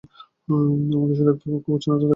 [0.91, 2.09] আমাকে শুধু একবার কুকুরছানাটা দেখা।